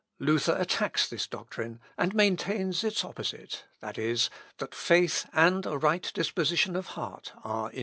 [0.17, 6.75] Luther attacks this doctrine, and maintains its opposite viz., that faith and a right disposition
[6.75, 7.79] of heart are indispensable.